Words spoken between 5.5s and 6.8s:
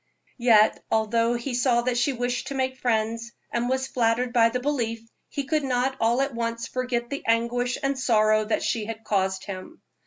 not all at once